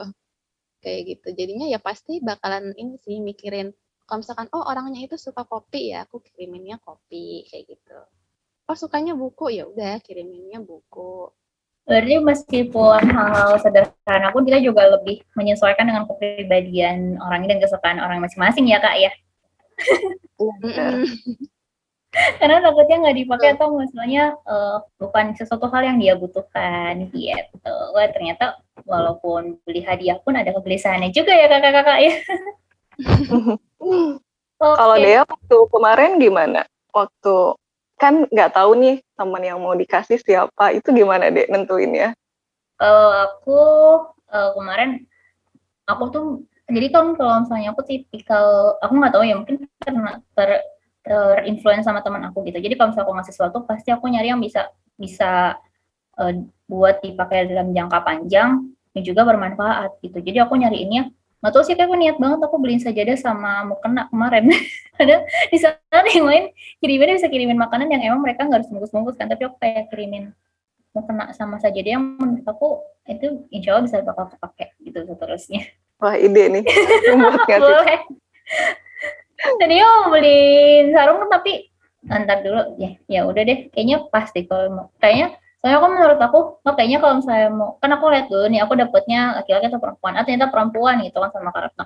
Kayak 0.85 1.01
gitu. 1.17 1.27
Jadinya 1.33 1.65
ya 1.65 1.81
pasti 1.81 2.21
bakalan 2.21 2.69
ini 2.77 3.01
sih 3.01 3.17
mikirin, 3.17 3.73
kalau 4.05 4.21
misalkan 4.21 4.47
oh 4.53 4.63
orangnya 4.69 5.01
itu 5.09 5.17
suka 5.17 5.41
kopi 5.43 5.91
ya, 5.97 6.05
aku 6.05 6.21
kiriminnya 6.21 6.77
kopi 6.85 7.49
kayak 7.49 7.65
gitu. 7.65 7.97
Oh 8.69 8.77
sukanya 8.77 9.17
buku 9.17 9.57
ya 9.57 9.67
udah 9.67 9.99
kiriminnya 10.03 10.61
buku. 10.61 11.29
Berarti 11.85 12.21
meskipun 12.21 13.01
hal-hal 13.09 13.57
sederhana 13.57 14.29
pun 14.29 14.45
kita 14.45 14.61
juga 14.61 14.85
lebih 14.85 15.25
menyesuaikan 15.33 15.89
dengan 15.89 16.05
kepribadian 16.05 17.17
orangnya 17.17 17.57
dan 17.57 17.59
kesukaan 17.65 17.99
orang 17.99 18.21
masing-masing 18.21 18.69
ya 18.69 18.77
kak 18.77 18.95
ya. 19.01 19.11
Mm-mm. 20.37 21.05
karena 22.11 22.59
takutnya 22.59 23.07
nggak 23.07 23.17
dipakai 23.23 23.49
atau 23.55 23.71
misalnya 23.79 24.35
eh, 24.35 24.77
bukan 24.99 25.31
sesuatu 25.31 25.71
hal 25.71 25.81
yang 25.87 25.97
dia 25.97 26.13
butuhkan 26.19 27.07
gitu. 27.15 27.75
Wah 27.95 28.07
ternyata 28.11 28.59
walaupun 28.83 29.57
beli 29.63 29.81
hadiah 29.81 30.19
pun 30.19 30.35
ada 30.35 30.51
kegelisahannya 30.51 31.15
juga 31.15 31.31
ya 31.31 31.47
kakak-kakak 31.47 31.99
ya. 32.03 32.13
Kalau 34.61 34.93
Oke. 34.93 35.01
Dea 35.01 35.23
waktu 35.25 35.57
kemarin 35.73 36.11
gimana? 36.21 36.61
Waktu 36.93 37.35
kan 38.01 38.25
nggak 38.25 38.57
tahu 38.57 38.73
nih 38.81 38.95
teman 39.13 39.43
yang 39.45 39.61
mau 39.61 39.77
dikasih 39.77 40.17
siapa, 40.17 40.73
itu 40.73 40.89
gimana 40.89 41.29
deh 41.29 41.45
nentuinnya? 41.45 42.17
Kalau 42.81 43.09
aku 43.29 43.59
eh, 44.33 44.49
kemarin 44.57 45.05
aku 45.85 46.03
tuh 46.09 46.25
jadi 46.65 46.87
kan 46.89 47.13
kalau 47.13 47.45
misalnya 47.45 47.69
aku 47.75 47.85
tipikal 47.85 48.79
aku 48.81 48.93
nggak 48.97 49.13
tahu 49.13 49.23
ya 49.27 49.35
mungkin 49.37 49.69
karena 49.83 50.17
ter 50.33 50.65
terinfluence 51.01 51.85
sama 51.85 52.01
teman 52.01 52.25
aku 52.29 52.41
gitu. 52.49 52.57
Jadi 52.57 52.73
kalau 52.77 52.93
misalnya 52.93 53.05
aku 53.09 53.13
ngasih 53.17 53.33
sesuatu 53.33 53.57
pasti 53.65 53.89
aku 53.93 54.05
nyari 54.09 54.33
yang 54.33 54.41
bisa 54.41 54.69
bisa 54.97 55.57
uh, 56.17 56.33
buat 56.69 57.01
dipakai 57.01 57.49
dalam 57.49 57.73
jangka 57.73 57.99
panjang 58.05 58.69
dan 58.93 59.01
juga 59.01 59.21
bermanfaat 59.25 59.97
gitu. 60.05 60.21
Jadi 60.21 60.37
aku 60.41 60.53
nyari 60.57 60.85
ini 60.85 60.93
ya 61.01 61.05
nggak 61.41 61.51
tahu 61.57 61.63
sih 61.65 61.73
kayak 61.73 61.89
aku 61.89 61.97
niat 61.97 62.17
banget 62.21 62.39
aku 62.45 62.55
beliin 62.61 62.81
sajadah 62.81 63.17
sama 63.17 63.65
mau 63.65 63.77
kena 63.81 64.05
kemarin. 64.13 64.53
Ada 65.01 65.25
di 65.49 65.57
sana 65.57 66.07
yang 66.13 66.25
lain 66.29 66.45
kirimin 66.77 67.17
bisa 67.17 67.27
kirimin 67.27 67.57
makanan 67.57 67.89
yang 67.89 68.01
emang 68.13 68.21
mereka 68.21 68.45
nggak 68.45 68.61
harus 68.61 68.69
bungkus-bungkus 68.69 69.17
kan 69.17 69.25
tapi 69.25 69.49
aku 69.49 69.57
kayak 69.57 69.89
kirimin 69.89 70.37
mau 70.93 71.01
kena 71.07 71.33
sama 71.33 71.57
sajadah 71.57 71.91
yang 71.97 72.03
menurut 72.21 72.45
aku 72.45 72.85
itu 73.09 73.49
insya 73.49 73.73
Allah 73.73 73.89
bisa 73.89 74.05
bakal 74.05 74.29
kepake 74.29 74.77
gitu 74.85 74.99
seterusnya. 75.09 75.65
Wah 75.97 76.13
ide 76.13 76.43
nih. 76.49 76.63
Boleh. 77.61 77.99
Tadi 79.41 79.75
mau 79.81 80.13
beliin 80.13 80.93
sarung 80.93 81.25
tapi 81.25 81.65
antar 82.05 82.45
dulu. 82.45 82.77
Ya 82.77 82.97
ya 83.09 83.25
udah 83.25 83.41
deh. 83.41 83.73
Kayaknya 83.73 83.97
pasti 84.13 84.45
kalau 84.45 84.69
mau. 84.69 84.87
Kayaknya 85.01 85.40
Soalnya 85.61 85.77
aku 85.77 85.87
menurut 85.93 86.19
aku, 86.19 86.39
oh 86.57 86.73
kayaknya 86.73 86.97
kalau 86.97 87.21
misalnya 87.21 87.49
mau, 87.53 87.77
kan 87.77 87.93
aku 87.93 88.05
lihat 88.09 88.27
dulu 88.33 88.45
nih, 88.49 88.65
aku 88.65 88.73
dapetnya 88.73 89.37
laki-laki 89.37 89.69
atau 89.69 89.77
perempuan, 89.77 90.13
ah 90.17 90.25
ternyata 90.25 90.49
perempuan 90.49 90.95
gitu 91.05 91.17
kan 91.21 91.29
sama 91.29 91.53
Karetno. 91.53 91.85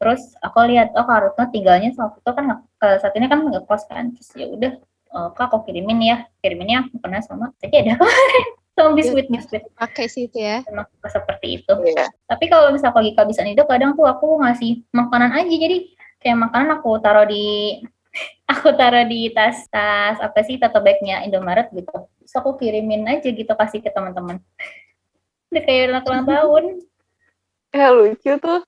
Terus 0.00 0.22
aku 0.40 0.58
lihat, 0.72 0.96
oh 0.96 1.04
Karetno 1.04 1.44
tinggalnya 1.52 1.92
sama 1.92 2.16
itu 2.16 2.30
kan 2.32 2.44
saat 2.80 3.12
ini 3.12 3.28
kan 3.28 3.44
nggak 3.44 3.68
kos 3.68 3.84
kan, 3.84 4.16
terus 4.16 4.32
ya 4.32 4.48
udah, 4.48 4.72
oh, 5.12 5.28
kak 5.36 5.52
aku 5.52 5.68
kirimin 5.68 6.00
ya, 6.00 6.16
kiriminnya 6.40 6.88
aku 6.88 6.96
pernah 6.96 7.20
sama 7.20 7.52
saja 7.60 7.76
ada 7.76 7.92
kemarin 8.00 8.48
sama 8.74 8.90
biskuit 8.98 9.26
biskuit 9.30 9.62
pakai 9.78 10.10
sih 10.10 10.26
itu 10.26 10.42
ya 10.42 10.66
emang 10.66 10.90
seperti 11.06 11.62
itu 11.62 11.72
yeah. 11.94 12.10
tapi 12.26 12.50
kalau 12.50 12.74
misalnya 12.74 12.94
pagi 12.98 13.14
kehabisan 13.14 13.54
itu 13.54 13.62
kadang 13.70 13.94
tuh 13.94 14.06
aku 14.10 14.42
ngasih 14.42 14.82
makanan 14.90 15.30
aja 15.30 15.54
jadi 15.54 15.78
kayak 16.18 16.38
makanan 16.50 16.82
aku 16.82 16.98
taruh 16.98 17.22
di 17.22 17.78
aku 18.52 18.74
taruh 18.74 19.06
di 19.06 19.30
tas 19.30 19.62
tas 19.70 20.18
apa 20.18 20.42
sih 20.42 20.58
tote 20.58 20.82
bagnya 20.82 21.22
Indomaret 21.22 21.70
gitu 21.70 22.10
terus 22.24 22.40
aku 22.40 22.56
kirimin 22.56 23.04
aja 23.04 23.28
gitu 23.28 23.52
kasih 23.52 23.84
ke 23.84 23.92
teman-teman. 23.92 24.40
Udah 25.52 25.62
kayak 25.62 25.92
anak 25.92 26.08
ulang 26.08 26.24
tahun. 26.24 26.64
Ya 27.76 27.92
lucu 27.96 28.32
tuh. 28.40 28.60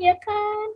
Ya 0.00 0.16
kan? 0.16 0.66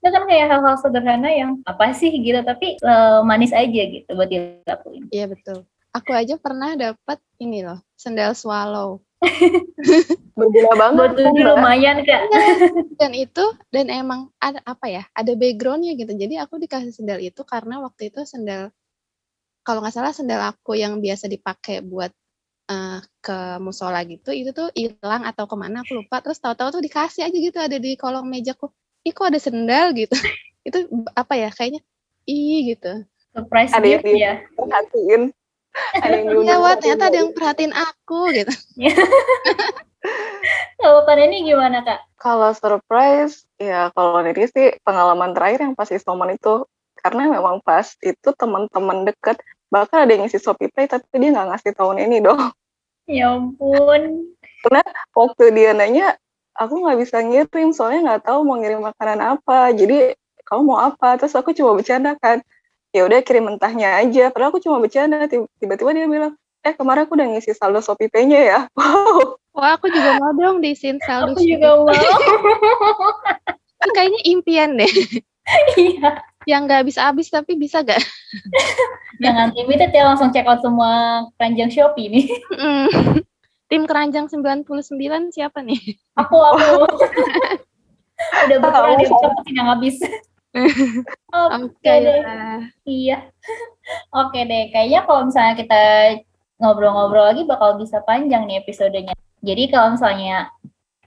Itu 0.00 0.08
kan 0.08 0.24
kayak 0.24 0.46
hal-hal 0.48 0.76
sederhana 0.80 1.28
yang 1.28 1.60
apa 1.68 1.92
sih? 1.92 2.08
gitu. 2.08 2.40
Tapi 2.40 2.80
uh, 2.80 3.20
manis 3.20 3.52
aja 3.52 3.82
gitu 3.92 4.08
buat 4.16 4.32
dilakuin. 4.32 5.04
Iya 5.12 5.28
betul. 5.28 5.68
Aku 5.92 6.16
aja 6.16 6.40
pernah 6.40 6.72
dapat 6.80 7.20
ini 7.36 7.60
loh 7.60 7.84
sendal 7.92 8.32
swallow. 8.32 9.04
Berguna 10.38 10.72
banget 10.78 11.10
buat 11.18 11.34
lumayan 11.34 12.06
kak. 12.06 12.22
Dan 12.96 13.12
itu 13.12 13.44
dan 13.74 13.90
emang 13.90 14.30
ada 14.38 14.62
apa 14.64 14.86
ya 14.86 15.02
ada 15.12 15.34
backgroundnya 15.34 15.98
gitu. 15.98 16.14
Jadi 16.14 16.38
aku 16.38 16.56
dikasih 16.62 16.94
sendal 16.94 17.18
itu 17.18 17.42
karena 17.42 17.82
waktu 17.82 18.14
itu 18.14 18.22
sendal 18.22 18.70
kalau 19.68 19.84
nggak 19.84 19.92
salah 19.92 20.16
sendal 20.16 20.40
aku 20.40 20.80
yang 20.80 20.96
biasa 21.04 21.28
dipakai 21.28 21.84
buat 21.84 22.08
uh, 22.72 23.04
ke 23.20 23.60
musola 23.60 24.00
gitu 24.08 24.32
itu 24.32 24.56
tuh 24.56 24.72
hilang 24.72 25.28
atau 25.28 25.44
ke 25.44 25.56
mana 25.60 25.84
aku 25.84 26.00
lupa. 26.00 26.24
Terus 26.24 26.40
tahu-tahu 26.40 26.80
tuh 26.80 26.82
dikasih 26.88 27.28
aja 27.28 27.36
gitu 27.36 27.58
ada 27.60 27.76
di 27.76 27.92
kolong 28.00 28.24
mejaku 28.24 28.72
ih 29.04 29.12
kok 29.12 29.28
ada 29.28 29.36
sendal 29.36 29.92
gitu? 29.92 30.16
Itu 30.68 30.88
apa 31.12 31.36
ya 31.36 31.52
kayaknya 31.52 31.84
ih 32.24 32.72
gitu. 32.72 33.04
Surprise 33.36 33.76
ada 33.76 33.84
yang 33.84 34.00
ya? 34.08 34.40
perhatiin 34.56 35.22
ada 36.04 36.16
yang 36.16 36.48
ya 36.48 36.56
wah 36.56 36.74
ternyata 36.80 37.12
ada 37.12 37.18
yang 37.20 37.30
perhatiin 37.36 37.72
aku 37.76 38.32
gitu. 38.32 38.54
Kalau 40.78 41.02
pan 41.04 41.18
ini 41.18 41.44
gimana 41.44 41.82
kak? 41.82 42.00
Kalau 42.16 42.54
surprise 42.54 43.44
ya 43.58 43.90
kalau 43.92 44.22
ini 44.22 44.46
sih 44.46 44.78
pengalaman 44.86 45.34
terakhir 45.34 45.66
yang 45.66 45.74
pas 45.74 45.90
isoman 45.90 46.38
itu. 46.38 46.64
Karena 46.98 47.30
memang 47.30 47.62
pas 47.62 47.94
itu 48.02 48.30
teman-teman 48.34 49.06
deket 49.06 49.38
bahkan 49.68 50.04
ada 50.04 50.16
yang 50.16 50.24
ngisi 50.24 50.40
Shopee 50.40 50.72
Pay 50.72 50.88
tapi 50.88 51.04
dia 51.16 51.30
nggak 51.32 51.48
ngasih 51.54 51.72
tahun 51.76 51.96
ini 52.08 52.18
dong. 52.24 52.40
Ya 53.08 53.32
ampun. 53.32 54.36
Karena 54.60 54.84
waktu 55.16 55.44
dia 55.56 55.72
nanya 55.72 56.20
aku 56.52 56.84
nggak 56.84 57.00
bisa 57.00 57.24
ngirim 57.24 57.72
soalnya 57.72 58.04
nggak 58.04 58.28
tahu 58.28 58.44
mau 58.44 58.60
ngirim 58.60 58.84
makanan 58.84 59.24
apa. 59.24 59.72
Jadi 59.72 60.12
kamu 60.44 60.68
mau 60.68 60.76
apa? 60.76 61.16
Terus 61.16 61.32
aku 61.32 61.56
coba 61.56 61.80
bercanda 61.80 62.20
kan. 62.20 62.44
Ya 62.92 63.08
udah 63.08 63.24
kirim 63.24 63.48
mentahnya 63.48 63.96
aja. 64.04 64.28
Padahal 64.28 64.52
aku 64.52 64.60
cuma 64.60 64.76
bercanda. 64.76 65.24
Tiba-tiba 65.24 65.96
dia 65.96 66.04
bilang 66.04 66.36
eh 66.68 66.76
kemarin 66.76 67.08
aku 67.08 67.16
udah 67.16 67.28
ngisi 67.32 67.56
saldo 67.56 67.80
Shopee 67.80 68.12
Pay-nya 68.12 68.40
ya. 68.44 68.60
Wow. 68.76 69.40
Wah 69.56 69.74
aku 69.74 69.90
juga 69.90 70.22
mau 70.22 70.30
dong 70.36 70.62
diisiin 70.62 71.00
saldo 71.02 71.32
aku 71.32 71.42
juga 71.48 71.80
mau. 71.80 71.90
Ini 73.80 73.90
kayaknya 73.96 74.20
impian 74.28 74.70
deh. 74.76 74.92
Iya. 75.80 76.20
Yang 76.44 76.60
nggak 76.68 76.82
bisa 76.92 77.00
habis 77.08 77.32
tapi 77.32 77.56
bisa 77.56 77.80
gak 77.80 78.04
jangan 79.22 79.52
limited 79.56 79.90
ya 79.92 80.08
langsung 80.08 80.30
check 80.30 80.46
out 80.46 80.60
semua 80.60 81.24
keranjang 81.40 81.72
Shopee 81.72 82.08
nih 82.12 82.26
tim 83.68 83.84
keranjang 83.84 84.28
99 84.28 84.68
siapa 85.32 85.64
nih 85.64 85.80
aku 86.16 86.36
aku 86.36 86.84
udah 88.46 88.58
berkurang 88.58 88.94
dia 88.98 89.08
cepet 89.08 89.42
tidak 89.46 89.66
habis 89.68 89.96
Oke 90.56 91.76
okay 91.84 91.96
deh. 92.02 92.20
Iya. 92.88 93.18
Oke 94.16 94.48
deh. 94.48 94.72
Kayaknya 94.72 95.00
kalau 95.04 95.28
misalnya 95.28 95.54
kita 95.60 95.82
ngobrol-ngobrol 96.58 97.30
lagi 97.30 97.42
bakal 97.46 97.76
bisa 97.78 98.02
panjang 98.02 98.48
nih 98.48 98.64
episodenya. 98.64 99.14
Jadi 99.44 99.70
kalau 99.70 99.94
misalnya 99.94 100.50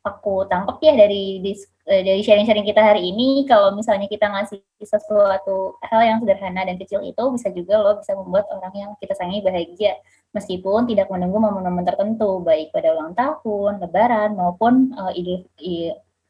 aku 0.02 0.50
tangkap 0.50 0.82
ya 0.82 0.98
dari 0.98 1.42
eh, 1.86 2.02
dari 2.02 2.22
sharing-sharing 2.26 2.66
kita 2.66 2.82
hari 2.82 3.14
ini, 3.14 3.46
kalau 3.46 3.74
misalnya 3.78 4.10
kita 4.10 4.26
ngasih 4.30 4.62
sesuatu 4.82 5.78
hal 5.86 6.02
yang 6.02 6.18
sederhana 6.22 6.66
dan 6.66 6.78
kecil 6.82 7.06
itu 7.06 7.24
bisa 7.34 7.54
juga 7.54 7.78
loh 7.78 7.96
bisa 8.02 8.18
membuat 8.18 8.50
orang 8.50 8.74
yang 8.74 8.92
kita 8.98 9.14
sayangi 9.14 9.46
bahagia. 9.46 9.98
Meskipun 10.32 10.88
tidak 10.88 11.12
menunggu 11.12 11.38
momen-momen 11.38 11.84
tertentu 11.84 12.40
baik 12.42 12.72
pada 12.72 12.96
ulang 12.96 13.14
tahun, 13.14 13.84
lebaran 13.84 14.34
maupun 14.34 14.96
uh, 14.96 15.12
idul 15.12 15.44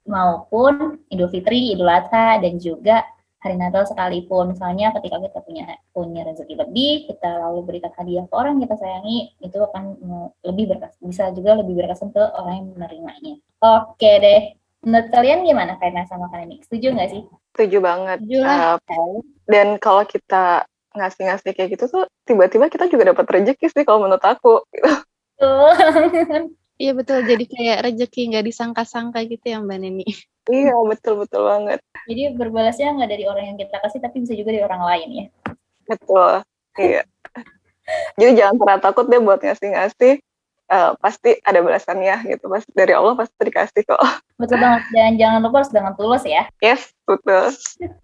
maupun 0.09 0.97
Idul 1.13 1.29
Fitri, 1.29 1.77
Idul 1.77 1.89
Adha, 1.89 2.41
dan 2.41 2.57
juga 2.57 3.05
hari 3.41 3.57
Natal 3.57 3.89
sekalipun. 3.89 4.53
Misalnya 4.53 4.93
ketika 4.95 5.17
kita 5.17 5.41
punya 5.41 5.65
punya 5.91 6.21
rezeki 6.23 6.55
lebih, 6.61 7.09
kita 7.09 7.29
lalu 7.41 7.65
berikan 7.65 7.91
hadiah 7.97 8.23
ke 8.29 8.33
orang 8.37 8.61
kita 8.61 8.77
sayangi, 8.77 9.33
itu 9.41 9.57
akan 9.57 9.97
lebih 10.45 10.77
berkas, 10.77 10.93
bisa 11.01 11.33
juga 11.33 11.57
lebih 11.57 11.81
berkesan 11.81 12.13
ke 12.13 12.21
orang 12.21 12.53
yang 12.61 12.67
menerimanya. 12.77 13.33
Oke 13.59 14.11
deh. 14.21 14.41
Menurut 14.81 15.13
kalian 15.13 15.45
gimana 15.45 15.77
kaitan 15.77 16.09
sama 16.09 16.29
kalian 16.29 16.57
ini? 16.57 16.65
Setuju 16.65 16.87
nggak 16.93 17.09
sih? 17.09 17.21
Setuju 17.53 17.77
banget. 17.81 18.17
Setuju 18.21 18.39
lah. 18.41 18.81
Uh, 18.89 19.21
dan 19.45 19.77
kalau 19.77 20.01
kita 20.05 20.65
ngasih-ngasih 20.97 21.53
kayak 21.53 21.69
gitu 21.77 21.85
tuh, 21.85 22.05
tiba-tiba 22.25 22.65
kita 22.69 22.89
juga 22.89 23.13
dapat 23.13 23.25
rezeki 23.29 23.65
sih 23.69 23.83
kalau 23.85 24.05
menurut 24.05 24.25
aku. 24.25 24.65
Iya 26.81 26.97
betul, 26.97 27.21
jadi 27.29 27.45
kayak 27.45 27.77
rezeki 27.85 28.21
nggak 28.33 28.45
disangka-sangka 28.49 29.21
gitu 29.29 29.53
ya 29.53 29.61
Mbak 29.61 29.77
Neni. 29.85 30.05
Iya 30.49 30.73
betul 30.89 31.21
betul 31.21 31.45
banget. 31.45 31.79
Jadi 32.09 32.33
berbalasnya 32.33 32.97
nggak 32.97 33.11
dari 33.13 33.25
orang 33.29 33.53
yang 33.53 33.57
kita 33.61 33.77
kasih, 33.77 34.01
tapi 34.01 34.25
bisa 34.25 34.33
juga 34.33 34.49
dari 34.55 34.65
orang 34.65 34.81
lain 34.81 35.09
ya. 35.13 35.25
Betul, 35.85 36.33
iya. 36.81 37.03
jadi 38.15 38.31
jangan 38.39 38.55
pernah 38.57 38.77
takut 38.79 39.05
deh 39.05 39.21
buat 39.21 39.43
ngasih-ngasih. 39.43 40.23
Uh, 40.71 40.95
pasti 41.03 41.35
ada 41.43 41.59
balasannya 41.59 42.31
gitu, 42.31 42.47
pas 42.47 42.63
dari 42.71 42.95
Allah 42.95 43.11
pasti 43.11 43.35
dikasih 43.43 43.83
kok. 43.91 43.99
Betul 44.39 44.55
banget, 44.55 44.87
dan 44.95 45.19
jangan 45.19 45.43
lupa 45.43 45.59
harus 45.59 45.73
dengan 45.75 45.93
tulus 45.99 46.23
ya. 46.23 46.47
Yes, 46.63 46.95
betul. 47.03 47.51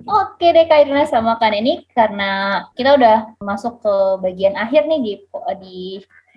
Oke 0.03 0.51
deh 0.51 0.67
Kak 0.67 0.83
Irina 0.83 1.07
sama 1.07 1.39
Kan 1.39 1.55
ini 1.55 1.87
karena 1.95 2.67
kita 2.75 2.99
udah 2.99 3.39
masuk 3.39 3.79
ke 3.79 3.93
bagian 4.19 4.59
akhir 4.59 4.83
nih 4.83 4.99
di 4.99 5.13
di 5.63 5.77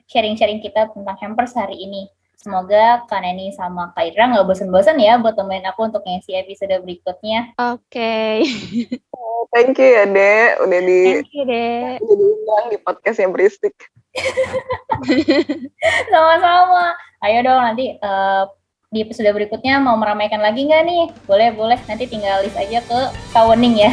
sharing-sharing 0.07 0.62
kita 0.62 0.95
tentang 0.95 1.19
hampers 1.19 1.59
hari 1.59 1.83
ini. 1.83 2.07
Semoga 2.40 3.04
Kak 3.04 3.20
Neni 3.20 3.52
sama 3.52 3.92
Kak 3.92 4.16
Ira 4.16 4.32
nggak 4.32 4.49
bosan-bosan 4.49 4.97
ya 4.97 5.20
buat 5.20 5.37
temenin 5.37 5.68
aku 5.68 5.92
untuk 5.92 6.00
ngisi 6.09 6.32
episode 6.32 6.73
berikutnya. 6.80 7.52
Oke. 7.61 8.40
Okay. 8.40 8.97
oh, 9.12 9.44
thank 9.52 9.76
you 9.76 9.92
ya, 9.92 10.09
Dek. 10.09 10.64
Udah 10.64 10.80
di 10.80 11.20
Thank 11.20 11.37
you, 11.37 11.44
Dek. 11.44 12.00
Udah 12.00 12.16
diundang 12.16 12.64
di 12.73 12.78
podcast 12.80 13.20
yang 13.20 13.37
berisik. 13.37 13.76
Sama-sama. 16.12 16.97
Ayo 17.20 17.44
dong 17.44 17.61
nanti 17.61 18.00
uh, 18.00 18.49
di 18.88 19.04
episode 19.04 19.28
berikutnya 19.37 19.76
mau 19.76 20.00
meramaikan 20.00 20.40
lagi 20.40 20.64
nggak 20.64 20.82
nih? 20.88 21.04
Boleh, 21.28 21.52
boleh. 21.52 21.76
Nanti 21.92 22.09
tinggal 22.09 22.40
list 22.40 22.56
aja 22.56 22.80
ke 22.80 23.00
Kawening 23.37 23.85
ya. 23.85 23.92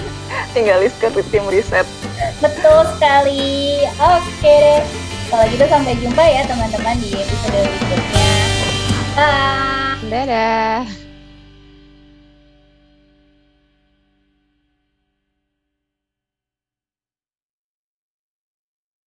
tinggal 0.52 0.84
list 0.84 1.00
ke 1.00 1.08
tim 1.32 1.48
riset. 1.48 1.88
Betul 2.44 2.84
sekali. 3.00 3.80
Oke 3.96 4.44
deh. 4.44 5.07
Kalau 5.28 5.44
gitu 5.52 5.64
sampai 5.68 5.92
jumpa 6.00 6.24
ya 6.24 6.42
teman-teman 6.48 6.96
di 7.04 7.12
episode 7.12 7.60
berikutnya. 7.68 8.28
Bye. 9.12 10.08
Dadah. 10.08 11.07